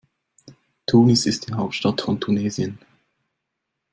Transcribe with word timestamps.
Tunis 0.87 1.27
ist 1.27 1.47
die 1.47 1.53
Hauptstadt 1.53 2.01
von 2.01 2.19
Tunesien. 2.19 2.79